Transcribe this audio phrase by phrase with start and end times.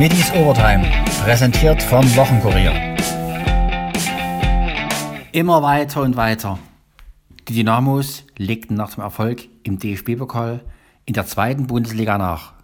[0.00, 0.82] Middies Overtime,
[1.24, 2.72] präsentiert vom Wochenkurier.
[5.32, 6.58] Immer weiter und weiter.
[7.46, 10.64] Die Dynamos legten nach dem Erfolg im DFB-Pokal
[11.04, 12.54] in der zweiten Bundesliga nach.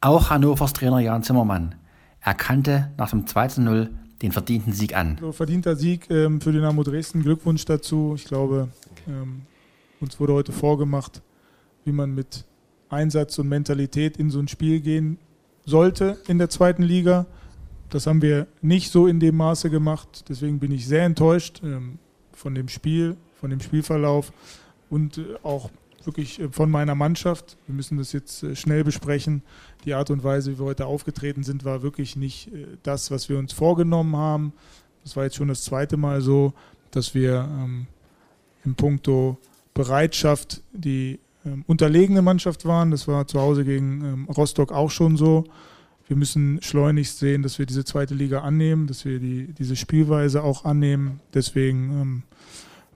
[0.00, 1.76] Auch Hannovers Trainer Jan Zimmermann
[2.20, 3.90] erkannte nach dem 2-0
[4.20, 5.18] den verdienten Sieg an.
[5.20, 7.22] So, verdienter Sieg ähm, für Dynamo Dresden.
[7.22, 8.14] Glückwunsch dazu.
[8.16, 8.70] Ich glaube,
[9.06, 9.42] ähm,
[10.00, 11.22] uns wurde heute vorgemacht,
[11.84, 12.44] wie man mit
[12.88, 15.20] Einsatz und Mentalität in so ein Spiel gehen
[15.64, 17.26] sollte in der zweiten Liga.
[17.88, 20.24] Das haben wir nicht so in dem Maße gemacht.
[20.28, 21.98] Deswegen bin ich sehr enttäuscht ähm,
[22.32, 24.32] von dem Spiel, von dem Spielverlauf
[24.90, 25.70] und äh, auch
[26.04, 27.56] wirklich äh, von meiner Mannschaft.
[27.66, 29.42] Wir müssen das jetzt äh, schnell besprechen.
[29.84, 32.50] Die Art und Weise, wie wir heute aufgetreten sind, war wirklich nicht
[32.82, 34.52] das, was wir uns vorgenommen haben.
[35.02, 36.52] Das war jetzt schon das zweite Mal so,
[36.90, 37.86] dass wir ähm,
[38.64, 39.38] in puncto
[39.72, 42.90] Bereitschaft die ähm, unterlegene Mannschaft waren.
[42.90, 45.44] Das war zu Hause gegen ähm, Rostock auch schon so.
[46.06, 50.42] Wir müssen schleunigst sehen, dass wir diese zweite Liga annehmen, dass wir die, diese Spielweise
[50.42, 51.20] auch annehmen.
[51.32, 52.22] Deswegen ähm,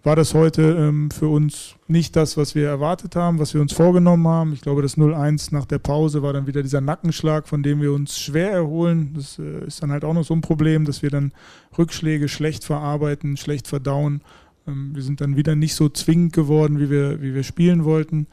[0.05, 3.73] war das heute ähm, für uns nicht das, was wir erwartet haben, was wir uns
[3.73, 4.53] vorgenommen haben.
[4.53, 7.93] Ich glaube, das 0-1 nach der Pause war dann wieder dieser Nackenschlag, von dem wir
[7.93, 9.13] uns schwer erholen.
[9.15, 11.33] Das äh, ist dann halt auch noch so ein Problem, dass wir dann
[11.79, 14.21] Rückschläge schlecht verarbeiten, schlecht verdauen.
[14.67, 18.27] Ähm, wir sind dann wieder nicht so zwingend geworden, wie wir, wie wir spielen wollten.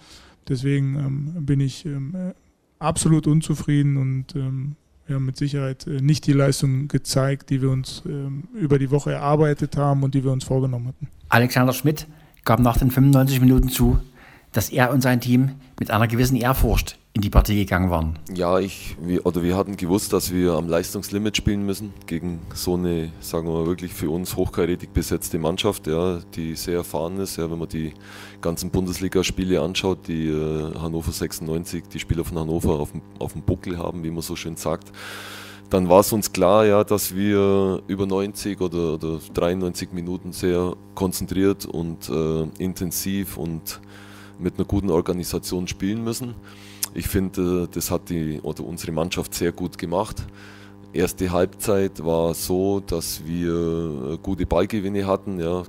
[0.47, 2.33] Deswegen ähm, bin ich ähm, äh,
[2.79, 8.01] absolut unzufrieden und wir haben mit Sicherheit äh, nicht die Leistung gezeigt, die wir uns
[8.53, 11.07] über die Woche erarbeitet haben und die wir uns vorgenommen hatten.
[11.29, 12.07] Alexander Schmidt
[12.43, 13.99] gab nach den 95 Minuten zu,
[14.51, 18.17] dass er und sein Team mit einer gewissen Ehrfurcht in die Partie gegangen waren.
[18.33, 22.75] Ja, ich, wir, oder wir hatten gewusst, dass wir am Leistungslimit spielen müssen gegen so
[22.75, 27.35] eine, sagen wir mal, wirklich für uns hochkarätig besetzte Mannschaft, ja, die sehr erfahren ist.
[27.35, 27.93] Ja, wenn man die
[28.39, 33.77] ganzen Bundesligaspiele anschaut, die äh, Hannover 96, die Spieler von Hannover auf, auf dem Buckel
[33.77, 34.91] haben, wie man so schön sagt
[35.69, 40.75] dann war es uns klar, ja, dass wir über 90 oder, oder 93 Minuten sehr
[40.95, 43.79] konzentriert und äh, intensiv und
[44.41, 46.35] mit einer guten Organisation spielen müssen.
[46.93, 50.25] Ich finde, das hat die oder unsere Mannschaft sehr gut gemacht.
[50.93, 55.63] Erste Halbzeit war so, dass wir gute Ballgewinne hatten, ja,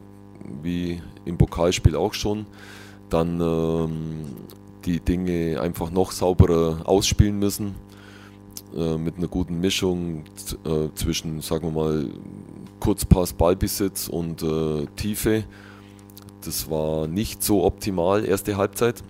[0.62, 2.46] wie im Pokalspiel auch schon.
[3.08, 4.24] Dann ähm,
[4.84, 7.76] die Dinge einfach noch sauberer ausspielen müssen
[8.76, 10.24] äh, mit einer guten Mischung
[10.64, 12.06] äh, zwischen, sagen wir mal,
[12.80, 15.44] Kurzpass, Ballbesitz und äh, Tiefe.
[16.44, 19.02] Das war nicht so optimal, erste Halbzeit.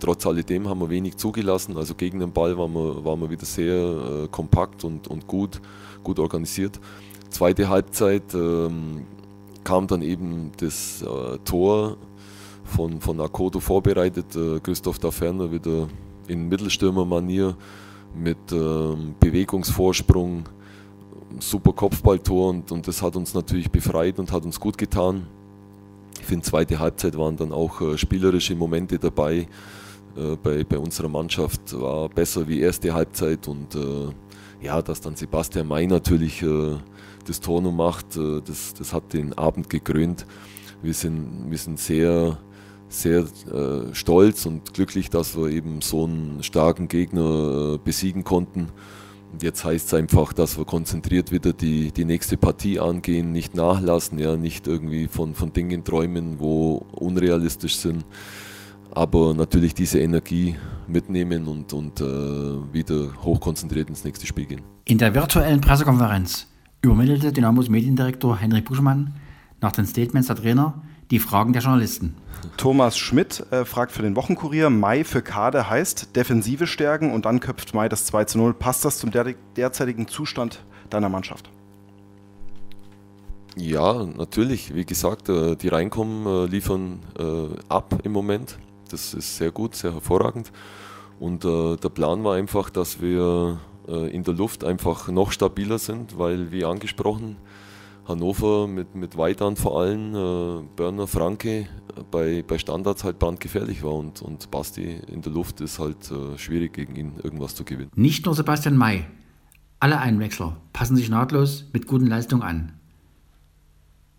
[0.00, 1.76] Trotz alledem haben wir wenig zugelassen.
[1.78, 5.62] Also gegen den Ball waren wir, waren wir wieder sehr äh, kompakt und, und gut,
[6.02, 6.78] gut organisiert.
[7.30, 9.06] Zweite Halbzeit ähm,
[9.64, 11.96] kam dann eben das äh, Tor
[12.64, 14.36] von, von Akoto vorbereitet.
[14.36, 15.88] Äh, Christoph Daferner wieder
[16.28, 17.56] in Mittelstürmer-Manier
[18.14, 20.44] mit ähm, Bewegungsvorsprung,
[21.40, 25.26] super Kopfballtor und, und das hat uns natürlich befreit und hat uns gut getan.
[26.24, 29.46] Ich finde, zweite Halbzeit waren dann auch äh, spielerische Momente dabei.
[30.16, 34.08] Äh, bei, bei unserer Mannschaft war besser wie erste Halbzeit und äh,
[34.62, 36.42] ja, dass dann Sebastian May natürlich
[37.26, 40.24] das Tor noch macht, das, das hat den Abend gekrönt.
[40.80, 42.38] Wir sind, wir sind sehr
[42.88, 48.68] sehr äh, stolz und glücklich, dass wir eben so einen starken Gegner äh, besiegen konnten.
[49.40, 54.18] Jetzt heißt es einfach, dass wir konzentriert wieder die, die nächste Partie angehen, nicht nachlassen,
[54.18, 58.04] ja, nicht irgendwie von, von Dingen träumen, wo unrealistisch sind,
[58.90, 60.56] aber natürlich diese Energie
[60.86, 62.04] mitnehmen und, und äh,
[62.72, 64.62] wieder hochkonzentriert ins nächste Spiel gehen.
[64.84, 66.46] In der virtuellen Pressekonferenz
[66.82, 69.14] übermittelte Dynamos Mediendirektor Henrik Buschmann
[69.60, 72.16] nach den Statements der Trainer die Fragen der Journalisten.
[72.56, 77.40] Thomas Schmidt äh, fragt für den Wochenkurier, Mai für Kade heißt Defensive stärken und dann
[77.40, 78.54] köpft Mai das 2 zu 0.
[78.54, 81.50] Passt das zum der derzeitigen Zustand deiner Mannschaft?
[83.56, 84.74] Ja, natürlich.
[84.74, 88.58] Wie gesagt, äh, die reinkommen, äh, liefern äh, ab im Moment.
[88.90, 90.52] Das ist sehr gut, sehr hervorragend.
[91.20, 96.50] Und der Plan war einfach, dass wir in der Luft einfach noch stabiler sind, weil,
[96.50, 97.36] wie angesprochen,
[98.06, 101.66] Hannover mit, mit Weidern vor allem, äh, Börner, Franke äh,
[102.10, 106.36] bei, bei Standards halt brandgefährlich war und, und Basti in der Luft ist halt äh,
[106.38, 107.90] schwierig gegen ihn irgendwas zu gewinnen.
[107.94, 109.06] Nicht nur Sebastian May,
[109.80, 112.72] alle Einwechsler passen sich nahtlos mit guten Leistungen an.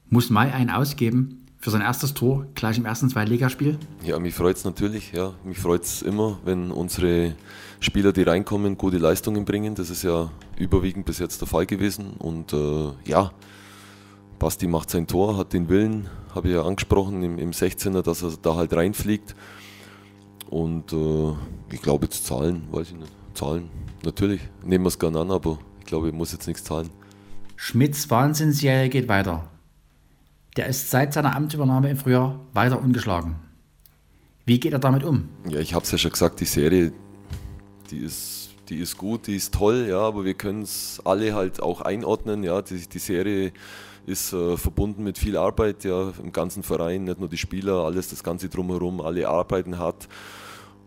[0.10, 3.80] Muss May einen ausgeben für sein erstes Tor gleich im ersten Zweitligaspiel?
[4.04, 5.14] Ja, mich freut es natürlich.
[5.14, 5.34] Ja.
[5.44, 7.34] Mich freut es immer, wenn unsere
[7.80, 9.74] Spieler, die reinkommen, gute Leistungen bringen.
[9.74, 12.12] Das ist ja überwiegend bis jetzt der Fall gewesen.
[12.20, 13.32] Und äh, ja,
[14.40, 18.22] Basti macht sein Tor, hat den Willen, habe ich ja angesprochen im, im 16er, dass
[18.22, 19.36] er da halt reinfliegt.
[20.50, 21.34] Und äh,
[21.74, 23.12] ich glaube jetzt Zahlen, weiß ich nicht.
[23.34, 23.70] zahlen,
[24.04, 24.42] natürlich.
[24.64, 26.90] Nehmen wir es gerne an, aber ich glaube, ich muss jetzt nichts zahlen.
[27.56, 29.50] Schmidts Wahnsinnsserie geht weiter.
[30.58, 33.36] Der ist seit seiner Amtsübernahme im Frühjahr weiter ungeschlagen.
[34.46, 35.30] Wie geht er damit um?
[35.50, 36.94] Ja, ich habe es ja schon gesagt, die Serie,
[37.90, 41.62] die ist, die ist gut, die ist toll, ja, aber wir können es alle halt
[41.62, 42.44] auch einordnen.
[42.44, 43.52] Ja, die, die Serie
[44.06, 48.10] ist äh, verbunden mit viel Arbeit, ja, im ganzen Verein, nicht nur die Spieler, alles
[48.10, 50.08] das Ganze drumherum, alle arbeiten hart.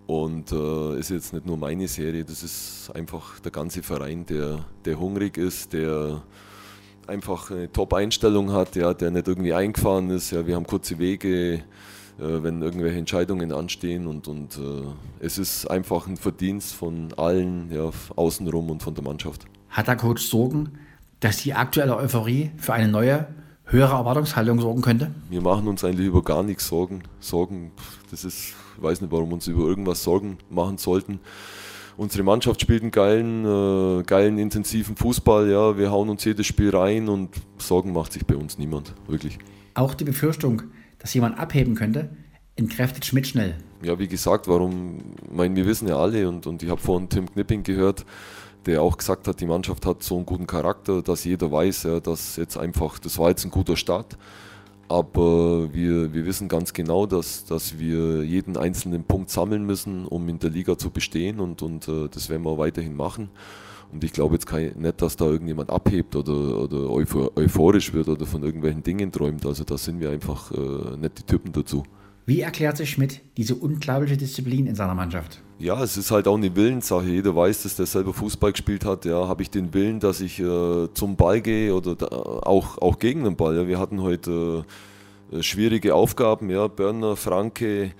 [0.06, 4.64] Und äh, ist jetzt nicht nur meine Serie, das ist einfach der ganze Verein, der,
[4.84, 6.22] der hungrig ist, der
[7.06, 10.30] einfach eine Top-Einstellung hat, ja, der nicht irgendwie eingefahren ist.
[10.30, 11.62] Ja, wir haben kurze Wege, äh,
[12.18, 14.86] wenn irgendwelche Entscheidungen anstehen und, und äh,
[15.20, 19.44] es ist einfach ein Verdienst von allen ja, außenrum und von der Mannschaft.
[19.68, 20.78] Hat der Coach Sorgen,
[21.20, 23.26] dass die aktuelle Euphorie für eine neue,
[23.64, 25.10] höhere Erwartungshaltung sorgen könnte?
[25.30, 27.02] Wir machen uns eigentlich über gar nichts Sorgen.
[27.20, 27.72] Sorgen,
[28.10, 31.18] das ist ich weiß nicht, warum wir uns über irgendwas Sorgen machen sollten.
[31.96, 35.50] Unsere Mannschaft spielt einen geilen, äh, geilen, intensiven Fußball.
[35.50, 39.38] Ja, wir hauen uns jedes Spiel rein und Sorgen macht sich bei uns niemand, wirklich.
[39.74, 40.62] Auch die Befürchtung,
[41.00, 42.10] dass jemand abheben könnte,
[42.54, 43.56] entkräftet Schmidt schnell.
[43.82, 44.98] Ja, wie gesagt, warum?
[45.24, 48.06] Ich meine, wir wissen ja alle und, und ich habe vorhin Tim Knipping gehört,
[48.68, 52.00] der auch gesagt hat, die Mannschaft hat so einen guten Charakter, dass jeder weiß, ja,
[52.00, 54.18] dass jetzt einfach, das war jetzt ein guter Start.
[54.88, 60.28] Aber wir, wir wissen ganz genau, dass, dass wir jeden einzelnen Punkt sammeln müssen, um
[60.28, 63.30] in der Liga zu bestehen und, und äh, das werden wir weiterhin machen.
[63.90, 68.26] Und ich glaube jetzt kein, nicht, dass da irgendjemand abhebt oder, oder euphorisch wird oder
[68.26, 69.46] von irgendwelchen Dingen träumt.
[69.46, 71.84] Also da sind wir einfach äh, nicht die Typen dazu.
[72.28, 75.40] Wie erklärt sich Schmidt diese unglaubliche Disziplin in seiner Mannschaft?
[75.58, 77.06] Ja, es ist halt auch eine Willenssache.
[77.06, 79.06] Jeder weiß, dass der selber Fußball gespielt hat.
[79.06, 82.98] Ja, habe ich den Willen, dass ich äh, zum Ball gehe oder da, auch, auch
[82.98, 83.56] gegen den Ball.
[83.56, 84.66] Ja, wir hatten heute
[85.32, 86.50] äh, schwierige Aufgaben.
[86.50, 87.92] Ja, Börner, Franke,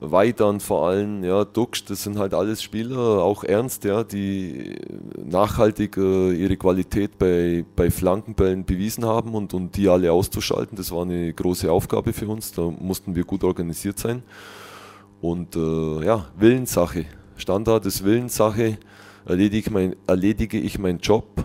[0.00, 4.76] Weidern vor allem, ja, Duxch, das sind halt alles Spieler, auch Ernst, ja, die
[5.22, 10.90] nachhaltig äh, ihre Qualität bei, bei Flankenbällen bewiesen haben und, und die alle auszuschalten, das
[10.90, 14.22] war eine große Aufgabe für uns, da mussten wir gut organisiert sein.
[15.20, 17.04] Und äh, ja, Willenssache,
[17.36, 18.78] Standard ist Willenssache,
[19.26, 21.44] erledige ich, mein, erledige ich meinen Job,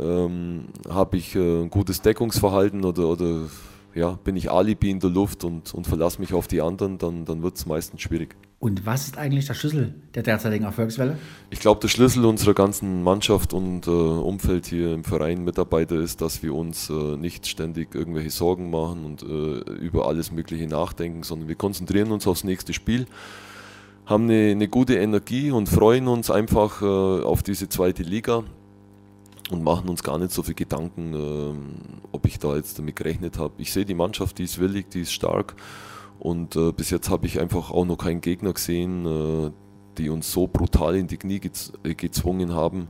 [0.00, 3.42] ähm, habe ich äh, ein gutes Deckungsverhalten oder, oder
[3.94, 7.24] ja, bin ich Alibi in der Luft und, und verlasse mich auf die anderen, dann,
[7.24, 8.36] dann wird es meistens schwierig.
[8.60, 11.16] Und was ist eigentlich der Schlüssel der derzeitigen Erfolgswelle?
[11.50, 16.20] Ich glaube, der Schlüssel unserer ganzen Mannschaft und äh, Umfeld hier im Verein, Mitarbeiter, ist,
[16.20, 21.22] dass wir uns äh, nicht ständig irgendwelche Sorgen machen und äh, über alles Mögliche nachdenken,
[21.22, 23.06] sondern wir konzentrieren uns aufs nächste Spiel,
[24.06, 28.42] haben eine, eine gute Energie und freuen uns einfach äh, auf diese zweite Liga
[29.50, 33.38] und machen uns gar nicht so viel Gedanken, äh, ob ich da jetzt damit gerechnet
[33.38, 33.54] habe.
[33.58, 35.54] Ich sehe die Mannschaft, die ist willig, die ist stark
[36.18, 39.50] und äh, bis jetzt habe ich einfach auch noch keinen Gegner gesehen, äh,
[39.96, 42.88] die uns so brutal in die Knie gez äh, gezwungen haben.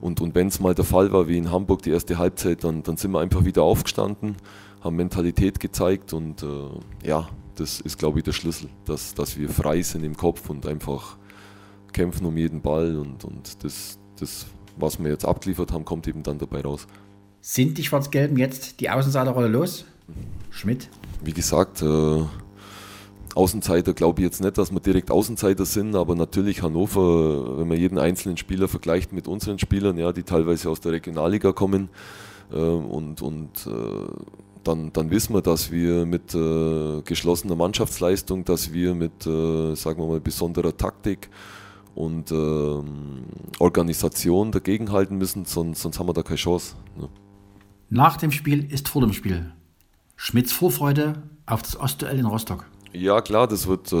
[0.00, 2.82] Und, und wenn es mal der Fall war, wie in Hamburg die erste Halbzeit, dann,
[2.82, 4.36] dann sind wir einfach wieder aufgestanden,
[4.80, 9.48] haben Mentalität gezeigt und äh, ja, das ist, glaube ich, der Schlüssel, dass, dass wir
[9.48, 11.18] frei sind im Kopf und einfach
[11.92, 14.46] kämpfen um jeden Ball und, und das, das
[14.76, 16.86] was wir jetzt abgeliefert haben, kommt eben dann dabei raus.
[17.40, 19.84] Sind die Schwarz-Gelben jetzt die Außenseiterrolle los?
[20.50, 20.88] Schmidt?
[21.24, 22.22] Wie gesagt, äh,
[23.34, 27.78] Außenseiter glaube ich jetzt nicht, dass wir direkt Außenseiter sind, aber natürlich Hannover, wenn man
[27.78, 31.88] jeden einzelnen Spieler vergleicht mit unseren Spielern, ja, die teilweise aus der Regionalliga kommen
[32.52, 33.70] äh, und, und äh,
[34.64, 40.00] dann, dann wissen wir, dass wir mit äh, geschlossener Mannschaftsleistung, dass wir mit, äh, sagen
[40.00, 41.28] wir mal, besonderer Taktik
[41.94, 43.24] und ähm,
[43.58, 46.76] Organisation dagegenhalten müssen, sonst, sonst haben wir da keine Chance.
[46.96, 47.08] Ne?
[47.90, 49.52] Nach dem Spiel ist vor dem Spiel.
[50.16, 52.66] Schmidts Vorfreude auf das Ostduell in Rostock.
[52.92, 53.96] Ja, klar, das wird äh,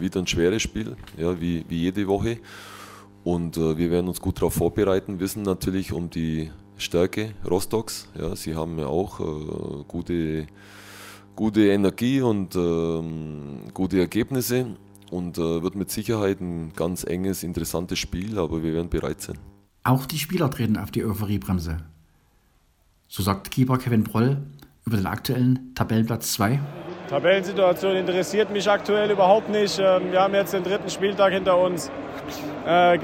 [0.00, 2.38] wieder ein schweres Spiel, ja, wie, wie jede Woche.
[3.24, 8.08] Und äh, wir werden uns gut darauf vorbereiten, wissen natürlich um die Stärke Rostocks.
[8.18, 10.46] Ja, sie haben ja auch äh, gute,
[11.34, 14.76] gute Energie und ähm, gute Ergebnisse
[15.10, 19.38] und äh, wird mit Sicherheit ein ganz enges, interessantes Spiel, aber wir werden bereit sein.
[19.84, 21.78] Auch die Spieler treten auf die Euphoriebremse.
[23.06, 24.38] So sagt Keeper Kevin Broll
[24.84, 26.60] über den aktuellen Tabellenplatz 2.
[27.08, 29.78] Tabellensituation interessiert mich aktuell überhaupt nicht.
[29.78, 31.90] Ähm, wir haben jetzt den dritten Spieltag hinter uns.
[32.66, 33.02] Äh, ich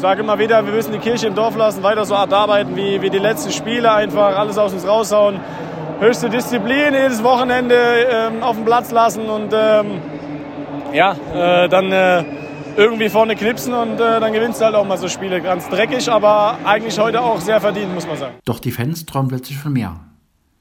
[0.00, 3.02] sage immer wieder, wir müssen die Kirche im Dorf lassen, weiter so hart arbeiten wie,
[3.02, 5.38] wie die letzten Spiele, einfach alles aus uns raushauen.
[6.00, 7.76] Höchste Disziplin jedes Wochenende
[8.10, 10.00] ähm, auf dem Platz lassen und ähm,
[10.92, 12.24] ja, äh, dann äh,
[12.76, 15.40] irgendwie vorne knipsen und äh, dann gewinnst du halt auch mal so Spiele.
[15.40, 18.34] Ganz dreckig, aber eigentlich heute auch sehr verdient, muss man sagen.
[18.44, 19.96] Doch die Fans träumen plötzlich von mehr.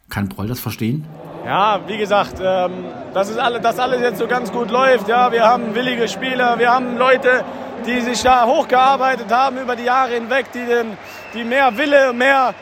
[0.09, 1.05] Kann Broll das verstehen?
[1.45, 5.07] Ja, wie gesagt, ähm, das ist alle, dass alles jetzt so ganz gut läuft.
[5.07, 7.43] Ja, wir haben willige Spieler, wir haben Leute,
[7.86, 10.98] die sich da hochgearbeitet haben über die Jahre hinweg, die, den,
[11.33, 12.53] die mehr Wille, mehr,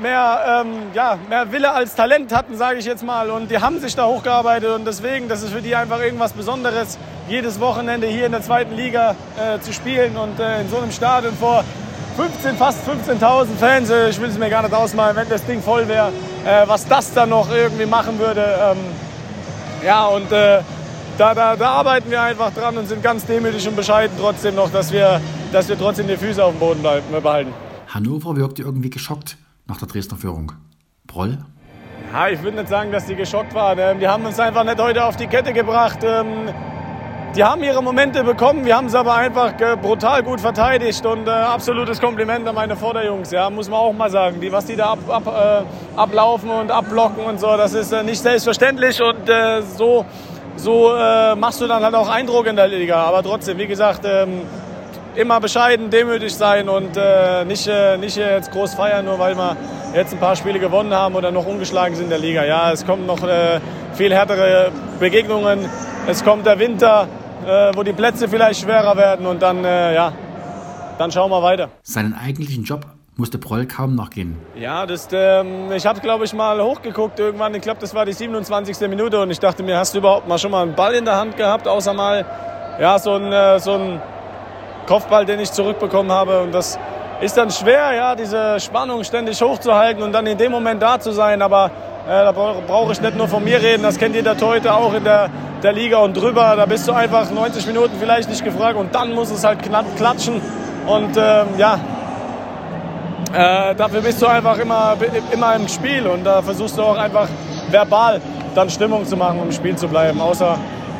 [0.00, 3.30] mehr, ähm, ja, mehr Wille als Talent hatten, sage ich jetzt mal.
[3.30, 6.98] Und die haben sich da hochgearbeitet und deswegen, das ist für die einfach irgendwas Besonderes,
[7.28, 10.92] jedes Wochenende hier in der zweiten Liga äh, zu spielen und äh, in so einem
[10.92, 11.64] Stadion vor
[12.16, 13.90] 15, fast 15.000 Fans.
[13.90, 16.08] Äh, ich will es mir gar nicht ausmalen, wenn das Ding voll wäre,
[16.44, 18.42] äh, was das dann noch irgendwie machen würde.
[18.42, 18.78] Ähm,
[19.84, 20.60] ja, und äh,
[21.18, 24.70] da, da, da, arbeiten wir einfach dran und sind ganz demütig und bescheiden trotzdem noch,
[24.70, 25.20] dass wir,
[25.52, 26.82] dass wir trotzdem die Füße auf dem Boden
[27.22, 27.52] behalten.
[27.88, 29.36] Hannover wirkte irgendwie geschockt
[29.66, 30.52] nach der Dresdner Führung.
[31.06, 31.38] Broll?
[32.12, 33.78] Ja, ich würde nicht sagen, dass die geschockt waren.
[33.78, 35.98] Ähm, die haben uns einfach nicht heute auf die Kette gebracht.
[36.02, 36.48] Ähm,
[37.36, 41.30] die haben ihre Momente bekommen, wir haben es aber einfach brutal gut verteidigt und äh,
[41.30, 44.40] absolutes Kompliment an meine Vorderjungs, ja, muss man auch mal sagen.
[44.40, 48.02] Die, was die da ab, ab, äh, ablaufen und abblocken und so, das ist äh,
[48.02, 50.06] nicht selbstverständlich und äh, so,
[50.56, 53.02] so äh, machst du dann halt auch Eindruck in der Liga.
[53.04, 54.40] Aber trotzdem, wie gesagt, ähm,
[55.16, 57.68] immer bescheiden, demütig sein und äh, nicht,
[58.00, 59.56] nicht jetzt groß feiern, nur weil wir
[59.94, 62.44] jetzt ein paar Spiele gewonnen haben oder noch ungeschlagen sind in der Liga.
[62.44, 63.20] Ja, es kommen noch
[63.94, 64.70] viel härtere
[65.00, 65.68] Begegnungen.
[66.06, 67.08] Es kommt der Winter,
[67.46, 70.12] äh, wo die Plätze vielleicht schwerer werden und dann, äh, ja,
[70.98, 71.70] dann schauen wir weiter.
[71.82, 74.36] Seinen eigentlichen Job musste Proll kaum noch gehen.
[74.54, 77.54] Ja, das, ähm, ich habe, glaube ich, mal hochgeguckt irgendwann.
[77.54, 78.88] Ich glaube, das war die 27.
[78.88, 81.16] Minute und ich dachte mir, hast du überhaupt mal schon mal einen Ball in der
[81.16, 82.26] Hand gehabt, außer mal
[82.78, 84.02] ja, so ein, äh, so ein
[84.86, 86.40] Kopfball, den ich zurückbekommen habe.
[86.40, 86.78] Und das
[87.20, 91.12] ist dann schwer, ja, diese Spannung ständig hochzuhalten und dann in dem Moment da zu
[91.12, 91.42] sein.
[91.42, 91.70] Aber
[92.06, 95.04] äh, da brauche ich nicht nur von mir reden, das kennt jeder Torhüter auch in
[95.04, 95.28] der,
[95.62, 96.54] der Liga und drüber.
[96.56, 99.58] Da bist du einfach 90 Minuten vielleicht nicht gefragt und dann muss es halt
[99.96, 100.40] klatschen.
[100.86, 101.80] Und ähm, ja,
[103.32, 104.96] äh, dafür bist du einfach immer,
[105.32, 107.28] immer im Spiel und da versuchst du auch einfach
[107.70, 108.20] verbal
[108.54, 110.20] dann Stimmung zu machen, um im Spiel zu bleiben.
[110.20, 110.56] Außer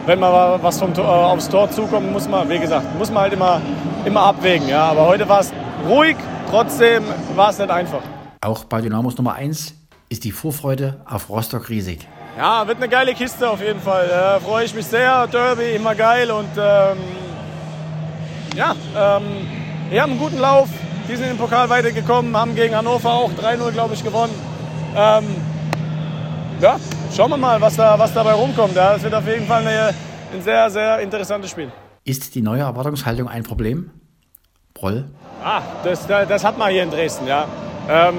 [0.07, 3.25] wenn mal was vom Tor, äh, aufs Tor zukommt, muss man, wie gesagt, muss man
[3.25, 3.61] halt immer,
[4.05, 4.69] immer abwägen.
[4.69, 4.85] Ja.
[4.85, 5.53] Aber heute war es
[5.87, 6.17] ruhig,
[6.49, 8.01] trotzdem war es nicht einfach.
[8.41, 9.75] Auch bei Dynamos Nummer 1
[10.09, 12.07] ist die Vorfreude auf Rostock riesig.
[12.39, 14.09] Ja, wird eine geile Kiste auf jeden Fall.
[14.09, 15.27] Da freue ich mich sehr.
[15.27, 16.99] Derby immer geil und ähm,
[18.55, 19.23] ja, ähm,
[19.91, 20.69] wir haben einen guten Lauf.
[21.09, 24.35] Die sind im Pokal weitergekommen, haben gegen Hannover auch 3-0, glaube ich, gewonnen.
[24.97, 25.25] Ähm,
[26.61, 26.77] ja,
[27.15, 28.75] schauen wir mal, was, da, was dabei rumkommt.
[28.75, 29.95] Ja, es wird auf jeden Fall eine,
[30.33, 31.71] ein sehr, sehr interessantes Spiel.
[32.05, 33.91] Ist die neue Erwartungshaltung ein Problem?
[34.75, 35.05] Broll?
[35.43, 37.47] Ah, das, das hat man hier in Dresden, ja.
[37.89, 38.17] Ähm,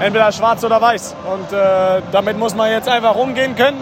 [0.00, 1.14] entweder schwarz oder weiß.
[1.32, 3.80] Und äh, damit muss man jetzt einfach umgehen können.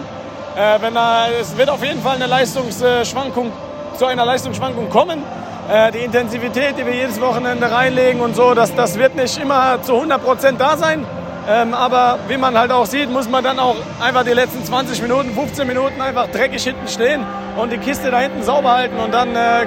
[0.55, 3.51] Äh, wenn er, es wird auf jeden Fall eine Leistungsschwankung,
[3.97, 5.23] zu einer Leistungsschwankung kommen.
[5.71, 9.81] Äh, die Intensivität, die wir jedes Wochenende reinlegen und so, das, das wird nicht immer
[9.81, 11.05] zu 100 Prozent da sein.
[11.47, 15.01] Ähm, aber wie man halt auch sieht, muss man dann auch einfach die letzten 20
[15.01, 17.25] Minuten, 15 Minuten einfach dreckig hinten stehen
[17.57, 19.65] und die Kiste da hinten sauber halten und dann äh,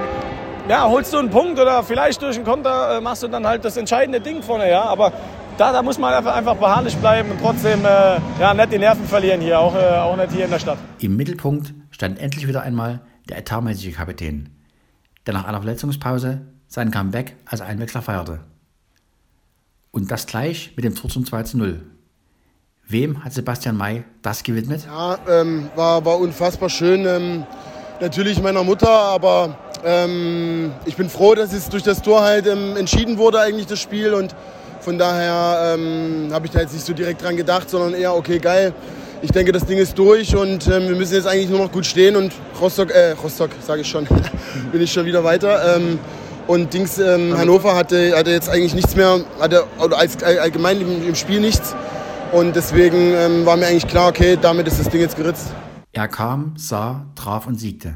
[0.69, 3.65] ja, holst du einen Punkt oder vielleicht durch einen Konter äh, machst du dann halt
[3.65, 4.83] das entscheidende Ding vorne, ja.
[4.83, 5.13] Aber
[5.59, 9.05] da, da muss man einfach, einfach beharrlich bleiben und trotzdem äh, ja, nicht die Nerven
[9.07, 10.79] verlieren hier, auch, äh, auch nicht hier in der Stadt.
[10.99, 14.49] Im Mittelpunkt stand endlich wieder einmal der etatmäßige Kapitän,
[15.27, 18.41] der nach einer Verletzungspause sein Comeback als Einwechsler feierte.
[19.97, 21.81] Und das gleich mit dem Tor zum 2 zu 0.
[22.87, 24.83] Wem hat Sebastian May das gewidmet?
[24.85, 27.07] Ja, ähm, war, war unfassbar schön.
[27.07, 27.47] Ähm,
[27.99, 32.77] natürlich meiner Mutter, aber ähm, ich bin froh, dass es durch das Tor halt ähm,
[32.77, 34.13] entschieden wurde, eigentlich das Spiel.
[34.13, 34.37] Und
[34.81, 38.39] von daher ähm, habe ich da jetzt nicht so direkt dran gedacht, sondern eher, okay,
[38.39, 38.75] geil.
[39.23, 41.87] Ich denke, das Ding ist durch und ähm, wir müssen jetzt eigentlich nur noch gut
[41.87, 44.07] stehen und Rostock, äh, Rostock, sage ich schon,
[44.73, 45.79] bin ich schon wieder weiter.
[46.47, 51.09] Und Dings, ähm, Hannover hatte, hatte jetzt eigentlich nichts mehr, hatte oder als, allgemein im,
[51.09, 51.75] im Spiel nichts.
[52.33, 55.49] Und deswegen ähm, war mir eigentlich klar, okay, damit ist das Ding jetzt geritzt.
[55.93, 57.95] Er kam, sah, traf und siegte.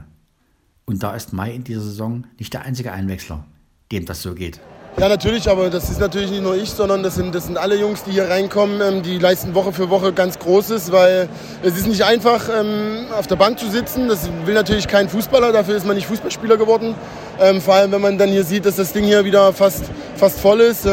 [0.85, 3.45] Und da ist Mai in dieser Saison nicht der einzige Einwechsler,
[3.93, 4.61] dem das so geht.
[4.99, 7.77] Ja, natürlich, aber das ist natürlich nicht nur ich, sondern das sind, das sind alle
[7.77, 8.81] Jungs, die hier reinkommen.
[8.81, 11.29] Ähm, die leisten Woche für Woche ganz Großes, weil
[11.63, 14.09] es ist nicht einfach, ähm, auf der Bank zu sitzen.
[14.09, 16.95] Das will natürlich kein Fußballer, dafür ist man nicht Fußballspieler geworden.
[17.41, 19.85] Ähm, vor allem, wenn man dann hier sieht, dass das Ding hier wieder fast,
[20.17, 20.87] fast voll ist.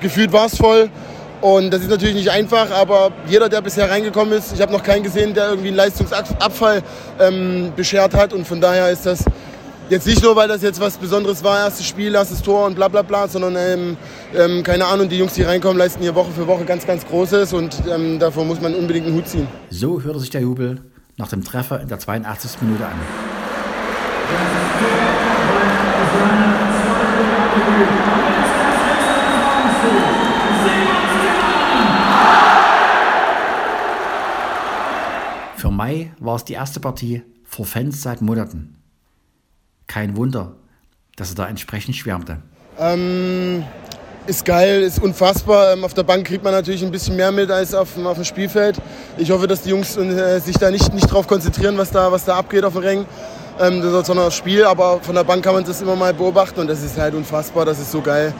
[0.00, 0.90] gefühlt war es voll.
[1.40, 4.82] Und das ist natürlich nicht einfach, aber jeder, der bisher reingekommen ist, ich habe noch
[4.82, 6.82] keinen gesehen, der irgendwie einen Leistungsabfall
[7.18, 8.34] ähm, beschert hat.
[8.34, 9.24] Und von daher ist das
[9.90, 12.86] Jetzt nicht nur, weil das jetzt was Besonderes war, erstes Spiel, erstes Tor und bla
[12.86, 13.96] bla bla, sondern ähm,
[14.32, 17.52] ähm, keine Ahnung, die Jungs, die reinkommen, leisten hier Woche für Woche ganz, ganz Großes
[17.52, 19.48] und ähm, davor muss man unbedingt einen Hut ziehen.
[19.68, 20.80] So hörte sich der Jubel
[21.16, 22.62] nach dem Treffer in der 82.
[22.62, 23.00] Minute an.
[35.56, 38.76] Für Mai war es die erste Partie vor Fans seit Monaten.
[39.86, 40.52] Kein Wunder,
[41.16, 42.38] dass er da entsprechend schwärmte.
[42.78, 43.64] Ähm,
[44.26, 45.72] ist geil, ist unfassbar.
[45.72, 48.24] Ähm, auf der Bank kriegt man natürlich ein bisschen mehr mit als auf, auf dem
[48.24, 48.80] Spielfeld.
[49.18, 52.24] Ich hoffe, dass die Jungs äh, sich da nicht, nicht drauf konzentrieren, was da, was
[52.24, 53.06] da abgeht auf dem Ring,
[53.60, 54.64] ähm, sondern aufs Spiel.
[54.64, 57.64] Aber von der Bank kann man das immer mal beobachten und das ist halt unfassbar,
[57.64, 58.32] das ist so geil.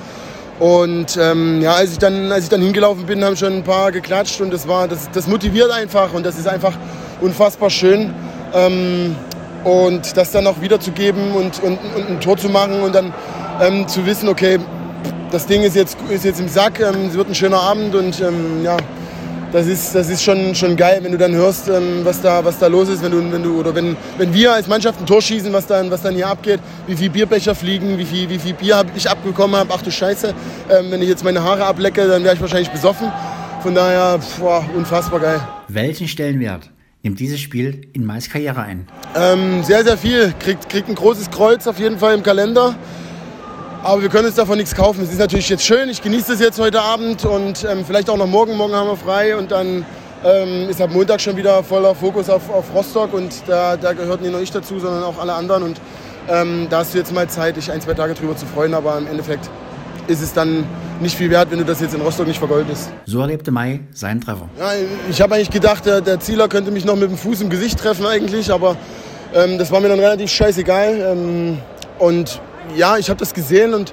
[0.59, 3.93] Und ähm, ja, als ich, dann, als ich dann hingelaufen bin, haben schon ein paar
[3.93, 6.75] geklatscht und das, war, das, das motiviert einfach und das ist einfach
[7.21, 8.13] unfassbar schön.
[8.53, 9.17] Ähm,
[9.65, 13.13] und das dann auch wiederzugeben und, und, und ein Tor zu machen und dann
[13.61, 14.59] ähm, zu wissen, okay,
[15.31, 18.21] das Ding ist jetzt, ist jetzt im Sack, ähm, es wird ein schöner Abend und
[18.21, 18.77] ähm, ja,
[19.53, 22.59] das ist, das ist schon, schon geil, wenn du dann hörst, ähm, was, da, was
[22.59, 25.21] da los ist, wenn du, wenn du, oder wenn, wenn wir als Mannschaft ein Tor
[25.21, 28.55] schießen, was dann, was dann hier abgeht, wie viel Bierbecher fliegen, wie viel, wie viel
[28.55, 30.35] Bier ich abbekommen habe, ach du Scheiße,
[30.71, 33.11] ähm, wenn ich jetzt meine Haare ablecke, dann wäre ich wahrscheinlich besoffen.
[33.63, 35.41] Von daher, boah, unfassbar geil.
[35.69, 36.71] Welchen Stellenwert
[37.03, 38.87] nimmt dieses Spiel in Mais Karriere ein?
[39.15, 40.33] Ähm, sehr, sehr viel.
[40.39, 42.75] Kriegt, kriegt ein großes Kreuz auf jeden Fall im Kalender.
[43.83, 45.03] Aber wir können uns davon nichts kaufen.
[45.03, 45.89] Es ist natürlich jetzt schön.
[45.89, 48.55] Ich genieße es jetzt heute Abend und ähm, vielleicht auch noch morgen.
[48.55, 49.87] Morgen haben wir frei und dann
[50.23, 54.21] ähm, ist ab Montag schon wieder voller Fokus auf, auf Rostock und da, da gehört
[54.21, 55.63] nicht nur ich dazu, sondern auch alle anderen.
[55.63, 55.81] Und
[56.29, 58.75] ähm, da hast du jetzt mal Zeit, dich ein, zwei Tage drüber zu freuen.
[58.75, 59.49] Aber im Endeffekt
[60.09, 60.67] ist es dann
[61.01, 62.91] nicht viel wert, wenn du das jetzt in Rostock nicht vergoldest.
[63.07, 64.51] So erlebte Mai seinen Treffer.
[64.59, 64.73] Ja,
[65.09, 67.79] ich habe eigentlich gedacht, der, der, Zieler könnte mich noch mit dem Fuß im Gesicht
[67.79, 68.77] treffen eigentlich, aber
[69.35, 71.13] ähm, das war mir dann relativ scheißegal.
[71.13, 71.59] Ähm,
[71.99, 72.43] und
[72.77, 73.93] ja, ich habe das gesehen und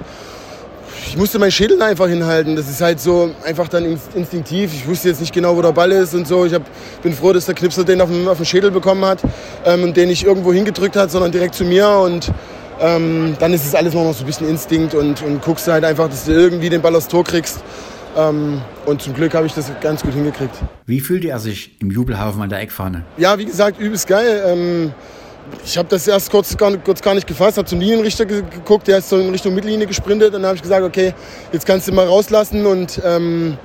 [1.06, 2.56] ich musste meinen Schädel einfach hinhalten.
[2.56, 4.72] Das ist halt so einfach dann instinktiv.
[4.74, 6.44] Ich wusste jetzt nicht genau, wo der Ball ist und so.
[6.44, 6.62] Ich hab,
[7.02, 9.20] bin froh, dass der Knipser den auf den, auf den Schädel bekommen hat
[9.64, 11.88] ähm, und den nicht irgendwo hingedrückt hat, sondern direkt zu mir.
[11.88, 12.30] Und
[12.80, 16.08] ähm, dann ist es alles noch so ein bisschen Instinkt und, und guckst halt einfach,
[16.08, 17.60] dass du irgendwie den Ball aufs Tor kriegst.
[18.16, 20.54] Ähm, und zum Glück habe ich das ganz gut hingekriegt.
[20.86, 23.04] Wie fühlte er sich im Jubelhaufen an der Eckfahne?
[23.16, 24.92] Ja, wie gesagt, übelst geil.
[25.52, 28.88] Ähm, ich habe das erst kurz gar, kurz gar nicht gefasst, habe zum Linienrichter geguckt,
[28.88, 30.34] der ist so in Richtung Mittellinie gesprintet.
[30.34, 31.14] Dann habe ich gesagt, okay,
[31.52, 32.66] jetzt kannst du mal rauslassen.
[32.66, 33.58] Und ähm,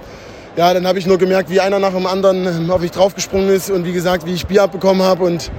[0.55, 3.69] ja, dann habe ich nur gemerkt, wie einer nach dem anderen auf mich draufgesprungen ist
[3.69, 5.23] und wie gesagt, wie ich Bier abbekommen habe.
[5.23, 5.51] Und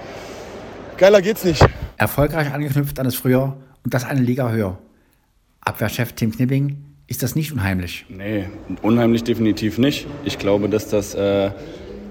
[0.97, 1.65] geiler geht's nicht.
[1.97, 4.79] Erfolgreich angeknüpft an das Frühjahr und das eine Liga höher.
[5.61, 8.05] Abwehrchef Tim Knipping, ist das nicht unheimlich?
[8.09, 8.49] Nee,
[8.83, 10.07] unheimlich definitiv nicht.
[10.25, 11.51] Ich glaube, dass das äh,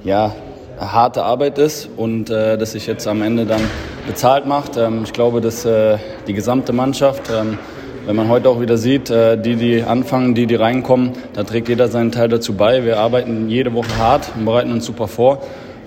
[0.04, 0.36] ja,
[0.80, 3.62] harte Arbeit ist und äh, dass sich jetzt am Ende dann
[4.08, 4.78] bezahlt macht.
[4.78, 7.58] Ähm, ich glaube, dass äh, die gesamte Mannschaft, ähm,
[8.06, 11.70] wenn man heute auch wieder sieht, äh, die, die anfangen, die, die reinkommen, da trägt
[11.70, 12.84] jeder seinen Teil dazu bei.
[12.84, 15.42] Wir arbeiten jede Woche hart und bereiten uns super vor.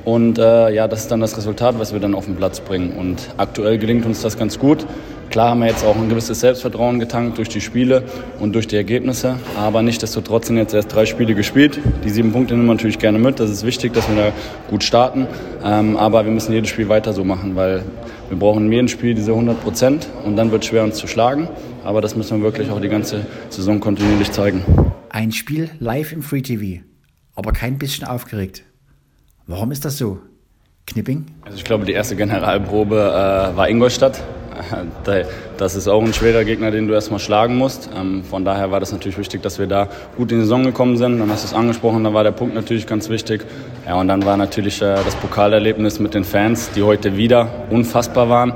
[0.04, 2.92] Und äh, ja, das ist dann das Resultat, was wir dann auf den Platz bringen.
[2.96, 4.86] Und aktuell gelingt uns das ganz gut.
[5.30, 8.04] Klar haben wir jetzt auch ein gewisses Selbstvertrauen getankt durch die Spiele
[8.40, 11.78] und durch die Ergebnisse, aber nichtsdestotrotz sind jetzt erst drei Spiele gespielt.
[12.04, 14.32] Die sieben Punkte nehmen wir natürlich gerne mit, das ist wichtig, dass wir da
[14.70, 15.26] gut starten,
[15.64, 17.82] ähm, aber wir müssen jedes Spiel weiter so machen, weil
[18.28, 21.06] wir brauchen in jedem Spiel diese 100 Prozent und dann wird es schwer uns zu
[21.06, 21.48] schlagen,
[21.84, 24.64] aber das müssen wir wirklich auch die ganze Saison kontinuierlich zeigen.
[25.10, 26.82] Ein Spiel live im Free TV,
[27.34, 28.64] aber kein bisschen aufgeregt.
[29.46, 30.18] Warum ist das so?
[30.86, 31.26] Knipping?
[31.42, 34.22] Also ich glaube, die erste Generalprobe äh, war Ingolstadt.
[35.56, 37.88] Das ist auch ein schwerer Gegner, den du erstmal schlagen musst.
[37.96, 40.96] Ähm, von daher war das natürlich wichtig, dass wir da gut in die Saison gekommen
[40.96, 41.18] sind.
[41.18, 43.44] Dann hast du es angesprochen, dann war der Punkt natürlich ganz wichtig.
[43.86, 48.28] Ja, und dann war natürlich äh, das Pokalerlebnis mit den Fans, die heute wieder unfassbar
[48.28, 48.52] waren.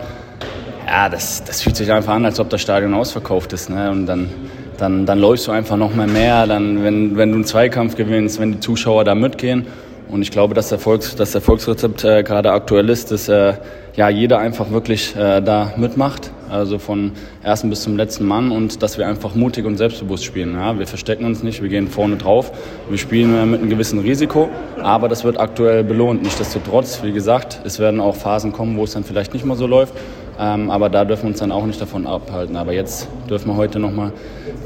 [0.87, 3.71] Ja, das, das fühlt sich einfach an, als ob das Stadion ausverkauft ist.
[3.71, 3.91] Ne?
[3.91, 4.29] Und dann,
[4.77, 6.47] dann, dann läufst du einfach noch mal mehr.
[6.47, 9.67] Dann, wenn, wenn du einen Zweikampf gewinnst, wenn die Zuschauer da mitgehen.
[10.09, 13.55] Und ich glaube, dass dass der Volksrezept äh, gerade aktuell ist, dass äh,
[13.97, 18.83] ja, jeder einfach wirklich äh, da mitmacht, also von ersten bis zum letzten Mann und
[18.83, 20.55] dass wir einfach mutig und selbstbewusst spielen.
[20.55, 20.79] Ja?
[20.79, 22.53] Wir verstecken uns nicht, wir gehen vorne drauf,
[22.89, 24.49] wir spielen äh, mit einem gewissen Risiko,
[24.83, 26.23] aber das wird aktuell belohnt.
[26.23, 29.67] Nichtsdestotrotz, wie gesagt, es werden auch Phasen kommen, wo es dann vielleicht nicht mehr so
[29.67, 29.95] läuft,
[30.41, 32.57] ähm, aber da dürfen wir uns dann auch nicht davon abhalten.
[32.57, 34.13] Aber jetzt dürfen wir heute nochmal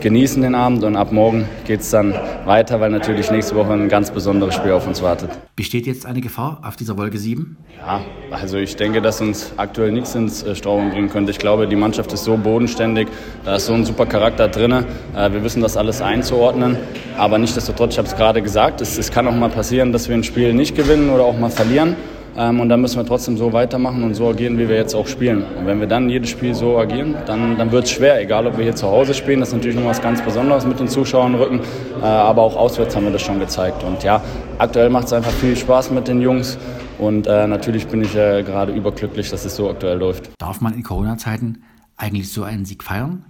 [0.01, 3.89] genießen den Abend und ab morgen geht es dann weiter, weil natürlich nächste Woche ein
[3.89, 5.31] ganz besonderes Spiel auf uns wartet.
[5.57, 7.57] Besteht jetzt eine Gefahr auf dieser Wolke 7?
[7.79, 11.33] Ja, also ich denke, dass uns aktuell nichts ins äh, Strauchen bringen könnte.
[11.33, 13.09] Ich glaube, die Mannschaft ist so bodenständig,
[13.45, 14.73] da ist so ein super Charakter drin.
[14.73, 16.77] Äh, wir wissen das alles einzuordnen,
[17.19, 20.15] aber nichtsdestotrotz, ich habe es gerade gesagt, es, es kann auch mal passieren, dass wir
[20.15, 21.97] ein Spiel nicht gewinnen oder auch mal verlieren.
[22.37, 25.07] Ähm, und dann müssen wir trotzdem so weitermachen und so agieren, wie wir jetzt auch
[25.07, 25.45] spielen.
[25.59, 28.57] Und wenn wir dann jedes Spiel so agieren, dann, dann wird es schwer, egal ob
[28.57, 29.41] wir hier zu Hause spielen.
[29.41, 31.61] Das ist natürlich noch was ganz Besonderes mit den Zuschauern Rücken.
[32.01, 33.85] Äh, aber auch auswärts haben wir das schon gezeigt.
[33.85, 34.23] Und ja,
[34.59, 36.59] aktuell macht es einfach viel Spaß mit den Jungs.
[36.99, 40.31] Und äh, natürlich bin ich äh, gerade überglücklich, dass es so aktuell läuft.
[40.39, 41.63] Darf man in Corona-Zeiten
[41.97, 43.25] eigentlich so einen Sieg feiern?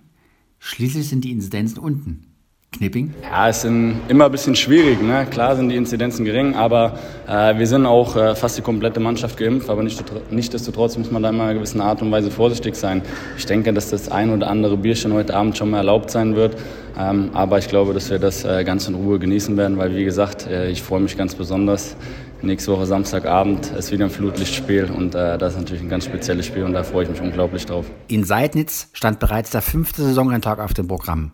[0.58, 2.33] Schließlich sind die Inzidenzen unten.
[2.78, 3.14] Knipping?
[3.22, 3.70] Ja, es ist
[4.08, 5.02] immer ein bisschen schwierig.
[5.02, 5.26] Ne?
[5.30, 9.36] Klar sind die Inzidenzen gering, aber äh, wir sind auch äh, fast die komplette Mannschaft
[9.36, 9.70] geimpft.
[9.70, 13.02] Aber nichtsdestotrotz muss man da immer in einer gewissen Art und Weise vorsichtig sein.
[13.36, 16.56] Ich denke, dass das ein oder andere Bierchen heute Abend schon mal erlaubt sein wird.
[16.98, 20.04] Ähm, aber ich glaube, dass wir das äh, ganz in Ruhe genießen werden, weil, wie
[20.04, 21.96] gesagt, äh, ich freue mich ganz besonders.
[22.42, 26.44] Nächste Woche Samstagabend ist wieder ein Flutlichtspiel und äh, das ist natürlich ein ganz spezielles
[26.44, 27.86] Spiel und da freue ich mich unglaublich drauf.
[28.08, 31.32] In Seidnitz stand bereits der fünfte Saisonrenntag auf dem Programm.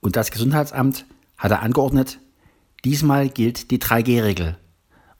[0.00, 1.04] Und das Gesundheitsamt
[1.36, 2.18] hatte angeordnet,
[2.84, 4.56] diesmal gilt die 3G-Regel,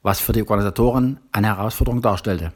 [0.03, 2.53] was für die Organisatoren eine Herausforderung darstellte.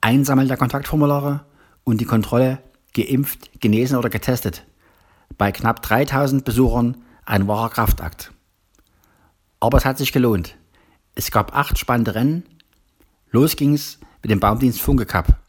[0.00, 1.44] Einsammeln der Kontaktformulare
[1.84, 2.58] und die Kontrolle
[2.94, 4.64] geimpft, genesen oder getestet.
[5.38, 8.32] Bei knapp 3000 Besuchern ein wahrer Kraftakt.
[9.60, 10.56] Aber es hat sich gelohnt.
[11.14, 12.44] Es gab acht spannende Rennen.
[13.30, 15.41] Los ging's mit dem Baumdienst Funke Cup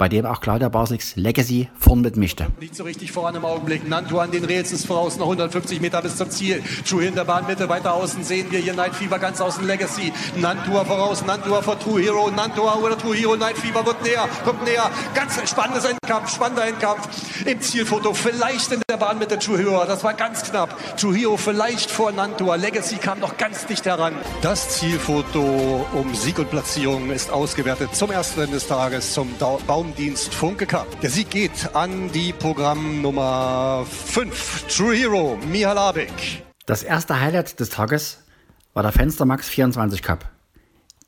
[0.00, 2.46] bei dem auch Claudia Basics Legacy vorn mitmischte.
[2.58, 3.86] Nicht so richtig voran im Augenblick.
[3.86, 6.62] Nantu an den Rails ist voraus, noch 150 Meter bis zum Ziel.
[6.88, 10.10] True in der Bahnmitte, weiter außen sehen wir hier Night Fever ganz außen Legacy.
[10.36, 14.64] Nantua voraus, Nantua vor True Hero, Nantua oder True Hero, Night Fever wird näher, kommt
[14.64, 14.90] näher.
[15.14, 17.06] Ganz spannendes Endkampf, spannender Endkampf.
[17.44, 20.74] Im Zielfoto vielleicht in der Bahnmitte True Hero, das war ganz knapp.
[20.96, 24.14] True Hero vielleicht vor Nantua, Legacy kam noch ganz dicht heran.
[24.40, 29.90] Das Zielfoto um Sieg und Platzierung ist ausgewertet zum ersten Rennen des Tages, zum Baum
[29.90, 31.00] Programmdienst Funke Cup.
[31.00, 36.44] Der Sieg geht an die Programmnummer 5, True Hero, Mihalabik.
[36.66, 38.18] Das erste Highlight des Tages
[38.72, 40.30] war der Fenster Max 24 Cup,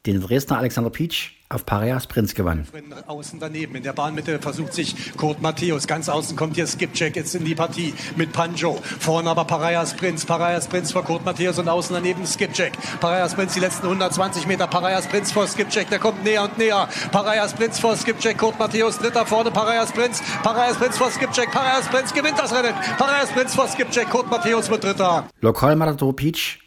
[0.05, 2.67] den Dresdner Alexander Pietsch auf Parias Prinz gewann.
[3.07, 5.87] Außen daneben, in der Bahnmitte versucht sich Kurt Matthäus.
[5.87, 8.81] Ganz außen kommt hier Skipcheck jetzt in die Partie mit Panjo.
[8.99, 10.25] Vorne aber Parias Prinz.
[10.25, 12.73] Parias Prinz vor Kurt Matthäus und außen daneben Skipcheck.
[13.01, 14.67] Parias Prinz die letzten 120 Meter.
[14.67, 15.91] Parias Prinz vor Skipcheck.
[15.91, 16.89] Der kommt näher und näher.
[17.11, 18.39] Parias Prinz vor Skipcheck.
[18.39, 19.51] Kurt Matthäus dritter vorne.
[19.51, 20.23] Parias Prinz.
[20.43, 21.51] Parias Prinz vor Skipcheck.
[21.51, 22.75] Parias Prinz gewinnt das Rennen.
[22.99, 24.09] Parias Prinz vor Skipcheck.
[24.11, 25.29] Kurt Matthäus wird dritter.
[25.41, 26.62] Lokalmatador Peach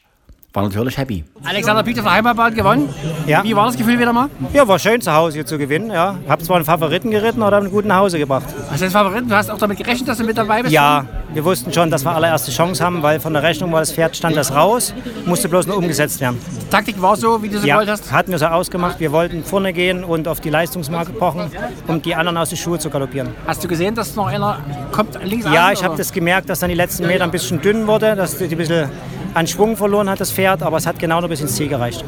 [0.56, 1.24] war natürlich happy.
[1.44, 2.90] Alexander auf der Heimatbahn gewonnen.
[3.28, 3.44] Ja.
[3.44, 4.30] Wie war das Gefühl wieder mal?
[4.54, 5.92] Ja, war schön zu Hause hier zu gewinnen.
[5.92, 6.16] Ja.
[6.28, 8.46] Hab zwar einen Favoriten geritten, aber einen guten nach Hause gebracht.
[8.70, 9.28] Hast du den Favoriten?
[9.28, 10.74] Du hast auch damit gerechnet, dass du mit dabei bist?
[10.74, 13.92] Ja, wir wussten schon, dass wir allererste Chance haben, weil von der Rechnung war das
[13.92, 14.94] Pferd, stand das raus,
[15.26, 16.40] musste bloß nur umgesetzt werden.
[16.62, 18.12] Die Taktik war so, wie du sie ja, gewollt hast?
[18.12, 19.00] hatten wir so ausgemacht.
[19.00, 21.52] Wir wollten vorne gehen und auf die Leistungsmarke pochen,
[21.88, 23.30] um die anderen aus den Schuhe zu galoppieren.
[23.46, 24.60] Hast du gesehen, dass noch einer
[24.92, 25.98] kommt links Ja, an, ich habe oder?
[25.98, 28.90] das gemerkt, dass dann die letzten Meter ein bisschen dünn wurde, dass die ein bisschen
[29.36, 32.04] an Schwung verloren hat, das Pferd, aber es hat genau noch bis ins Ziel gereicht.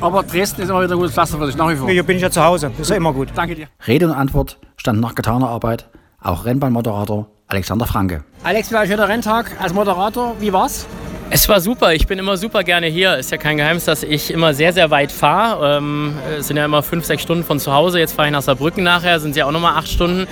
[0.00, 1.88] Aber Dresden ist immer wieder ein gutes Pflaster für dich, nach wie vor.
[1.88, 3.28] Hier bin ich ja zu Hause, das ist ja immer gut.
[3.34, 3.68] Danke dir.
[3.86, 5.88] Rede und Antwort standen nach getaner Arbeit
[6.22, 8.24] auch Rennbahnmoderator Alexander Franke.
[8.44, 10.36] Alex, war ein schöner Renntag als Moderator.
[10.38, 10.86] Wie war's?
[11.32, 13.16] Es war super, ich bin immer super gerne hier.
[13.16, 15.76] Ist ja kein Geheimnis, dass ich immer sehr, sehr weit fahre.
[15.76, 18.00] Ähm, es sind ja immer fünf, sechs Stunden von zu Hause.
[18.00, 20.26] Jetzt fahre ich nach Saarbrücken nachher, sind es ja auch nochmal acht Stunden.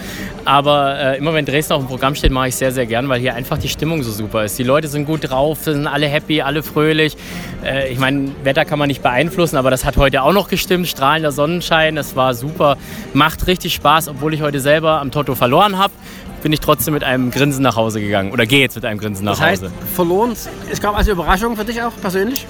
[0.45, 3.21] Aber äh, immer wenn Dresden auf dem Programm steht, mache ich sehr, sehr gern, weil
[3.21, 4.59] hier einfach die Stimmung so super ist.
[4.59, 7.17] Die Leute sind gut drauf, sind alle happy, alle fröhlich.
[7.65, 10.89] Äh, ich meine, Wetter kann man nicht beeinflussen, aber das hat heute auch noch gestimmt.
[10.89, 12.77] Strahlender Sonnenschein, das war super.
[13.15, 15.93] Macht richtig Spaß, obwohl ich heute selber am Toto verloren habe
[16.43, 18.33] bin ich trotzdem mit einem Grinsen nach Hause gegangen.
[18.33, 19.73] Oder gehe jetzt mit einem Grinsen nach Das heißt, Hause.
[19.95, 20.35] verloren.
[20.71, 22.47] Es gab also Überraschungen für dich auch persönlich?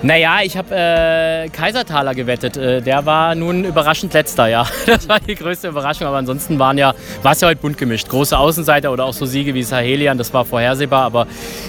[0.00, 2.56] Naja, ich habe äh, Kaisertaler gewettet.
[2.56, 4.64] Äh, der war nun überraschend letzter, ja.
[4.86, 6.06] Das war die größte Überraschung.
[6.06, 8.08] Aber ansonsten waren ja, war es ja heute bunt gemischt.
[8.08, 11.02] Große Außenseiter oder auch so Siege wie Sahelian, das war vorhersehbar.
[11.02, 11.26] Aber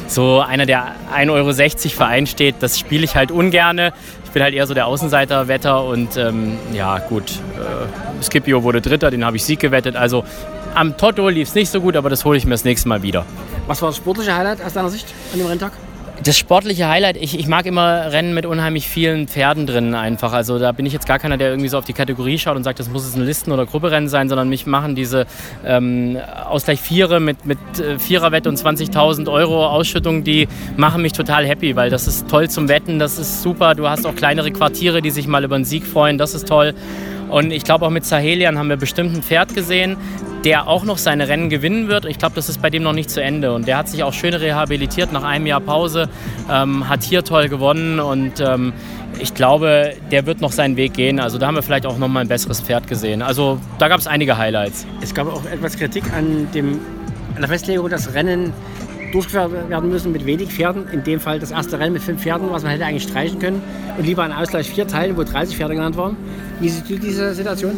[0.07, 1.53] so einer, der 1,60 Euro
[1.95, 3.93] Verein steht, das spiele ich halt ungerne.
[4.25, 7.31] Ich bin halt eher so der Außenseiter-Wetter und ähm, ja, gut.
[7.31, 9.95] Äh, Scipio wurde Dritter, den habe ich Sieg gewettet.
[9.95, 10.23] Also
[10.79, 13.03] am Toto lief es nicht so gut, aber das hole ich mir das nächste Mal
[13.03, 13.25] wieder.
[13.67, 15.73] Was war das sportliche Highlight aus deiner Sicht an dem Renntag?
[16.23, 20.33] Das sportliche Highlight, ich, ich mag immer Rennen mit unheimlich vielen Pferden drin einfach.
[20.33, 22.63] Also da bin ich jetzt gar keiner, der irgendwie so auf die Kategorie schaut und
[22.63, 25.25] sagt, das muss jetzt ein Listen- oder Grupperennen sein, sondern mich machen diese
[25.65, 31.45] ähm, Ausgleich Viere mit, mit äh, Viererwette und 20.000 Euro Ausschüttung, die machen mich total
[31.45, 33.75] happy, weil das ist toll zum Wetten, das ist super.
[33.75, 36.73] Du hast auch kleinere Quartiere, die sich mal über einen Sieg freuen, das ist toll.
[37.29, 39.97] Und ich glaube, auch mit Sahelian haben wir bestimmt ein Pferd gesehen,
[40.43, 42.05] der auch noch seine Rennen gewinnen wird.
[42.05, 43.53] Ich glaube, das ist bei dem noch nicht zu Ende.
[43.53, 46.09] Und der hat sich auch schön rehabilitiert nach einem Jahr Pause,
[46.49, 48.73] ähm, hat hier toll gewonnen und ähm,
[49.19, 51.19] ich glaube, der wird noch seinen Weg gehen.
[51.19, 53.21] Also da haben wir vielleicht auch noch mal ein besseres Pferd gesehen.
[53.21, 54.85] Also da gab es einige Highlights.
[55.01, 56.79] Es gab auch etwas Kritik an, dem,
[57.35, 58.53] an der Festlegung, dass Rennen
[59.11, 60.87] durchgeführt werden müssen mit wenig Pferden.
[60.89, 63.61] In dem Fall das erste Rennen mit fünf Pferden, was man hätte eigentlich streichen können.
[63.97, 66.17] Und lieber einen Ausgleich vier teilen, wo 30 Pferde genannt waren.
[66.59, 67.77] Wie siehst du diese Situation?